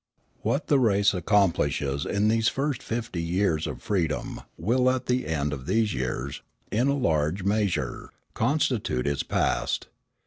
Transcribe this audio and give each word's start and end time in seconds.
What 0.41 0.65
the 0.65 0.79
race 0.79 1.13
accomplishes 1.13 2.07
in 2.07 2.27
these 2.27 2.47
first 2.47 2.81
fifty 2.81 3.21
years 3.21 3.67
of 3.67 3.83
freedom 3.83 4.41
will 4.57 4.89
at 4.89 5.05
the 5.05 5.27
end 5.27 5.53
of 5.53 5.67
these 5.67 5.93
years, 5.93 6.41
in 6.71 6.87
a 6.87 6.97
large 6.97 7.43
measure, 7.43 8.09
constitute 8.33 9.05
its 9.05 9.21
past. 9.21 9.89